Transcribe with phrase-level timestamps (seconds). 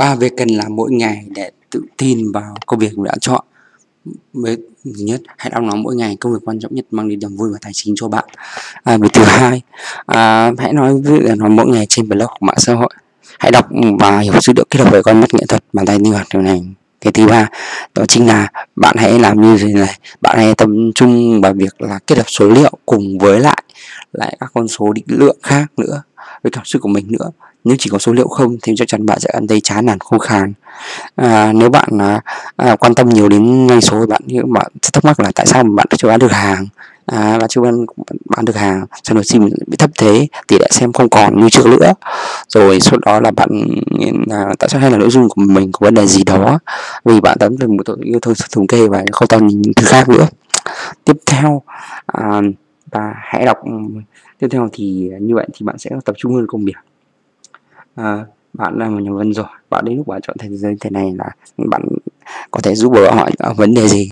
[0.00, 3.44] ba việc cần làm mỗi ngày để tự tin vào công việc mình đã chọn.
[4.32, 7.18] Với thứ nhất hãy đọc nó mỗi ngày công việc quan trọng nhất mang đến
[7.18, 8.24] niềm vui và tài chính cho bạn.
[8.84, 9.62] À, việc thứ hai
[10.06, 12.88] à, hãy nói với nó mỗi ngày trên blog của mạng xã hội.
[13.38, 13.66] Hãy đọc
[14.00, 16.26] và hiểu dữ liệu kết hợp với con mắt nghệ thuật bàn tay linh hoạt
[16.34, 16.62] điều này
[17.00, 17.48] cái thứ ba
[17.94, 19.98] đó chính là bạn hãy làm như thế này.
[20.20, 23.62] Bạn hãy tập trung vào việc là kết hợp số liệu cùng với lại
[24.12, 26.02] lại các con số định lượng khác nữa
[26.42, 27.30] với cảm xúc của mình nữa.
[27.64, 29.98] Nếu chỉ có số liệu không thì chắc chắn bạn sẽ cảm thấy chán nản
[29.98, 30.52] khô khan.
[31.16, 32.20] À, nếu bạn à,
[32.56, 35.64] à quan tâm nhiều đến doanh số bạn bạn sẽ thắc mắc là tại sao
[35.64, 36.66] bạn chưa bán được hàng?
[37.06, 37.86] À, bạn chưa bán,
[38.24, 41.48] bán được hàng sản lượng sim bị thấp thế tỷ lệ xem không còn như
[41.48, 41.92] trước nữa.
[42.48, 43.48] Rồi sau đó là bạn
[44.30, 46.58] à, tại sao hay là nội dung của mình có vấn đề gì đó
[47.04, 50.08] vì bạn tấm được một yêu thương thống kê và không toàn những thứ khác
[50.08, 50.26] nữa.
[51.04, 51.62] Tiếp theo
[52.06, 52.40] à,
[52.86, 53.72] và hãy đọc ừ,
[54.38, 56.76] tiếp theo thì như vậy thì bạn sẽ tập trung hơn công việc.
[57.94, 60.90] À, bạn là một nhà văn giỏi bạn đến lúc bạn chọn thành giới thế
[60.90, 61.82] này là bạn
[62.50, 64.10] có thể giúp đỡ họ ở vấn đề gì?